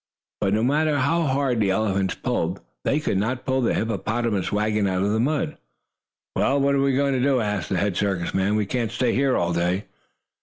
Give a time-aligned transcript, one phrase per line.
[0.39, 4.87] But, no matter how hard the elephants pulled, they could not pull the hippopotamus wagon
[4.87, 5.57] out of the mud.
[6.35, 8.55] "Well, what are we going to do?" asked the head circus man.
[8.55, 9.83] "We cannot stay here all day."